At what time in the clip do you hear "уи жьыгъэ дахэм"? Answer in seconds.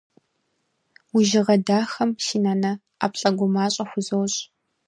1.13-2.11